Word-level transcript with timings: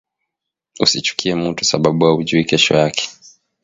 Usi 0.79 1.01
chukie 1.05 1.33
mutu 1.35 1.65
sababu 1.65 2.05
aujuwi 2.05 2.43
kesho 2.45 2.73
yake 2.75 3.09